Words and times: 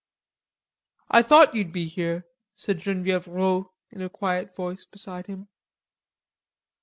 "I 1.11 1.21
thought 1.21 1.53
you'd 1.53 1.71
be 1.71 1.87
here," 1.87 2.25
said 2.55 2.79
Genevieve 2.79 3.27
Rod 3.27 3.65
in 3.91 4.01
a 4.01 4.09
quiet 4.09 4.55
voice 4.55 4.83
beside 4.83 5.27
him. 5.27 5.47